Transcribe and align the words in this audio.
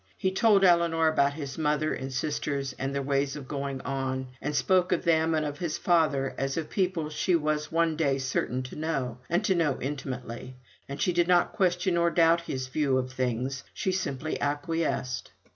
He 0.17 0.31
told 0.31 0.63
Ellinor 0.63 0.97
all 1.05 1.11
about 1.13 1.33
his 1.33 1.59
mother 1.59 1.93
and 1.93 2.11
sisters, 2.11 2.73
and 2.79 2.91
their 2.95 3.03
ways 3.03 3.35
of 3.35 3.47
going 3.47 3.81
on, 3.81 4.29
and 4.41 4.55
spoke 4.55 4.91
of 4.91 5.03
them 5.03 5.35
and 5.35 5.45
of 5.45 5.59
his 5.59 5.77
father 5.77 6.33
as 6.39 6.57
of 6.57 6.71
people 6.71 7.11
she 7.11 7.35
was 7.35 7.71
one 7.71 7.95
day 7.95 8.17
certain 8.17 8.63
to 8.63 8.75
know, 8.75 9.19
and 9.29 9.45
to 9.45 9.53
know 9.53 9.77
intimately; 9.79 10.55
and 10.89 10.99
she 10.99 11.13
did 11.13 11.27
not 11.27 11.53
question 11.53 11.97
or 11.97 12.09
doubt 12.09 12.47
this 12.47 12.65
view 12.65 12.97
of 12.97 13.13
things; 13.13 13.63
she 13.75 13.91
simply 13.91 14.41
acquiesced. 14.41 15.29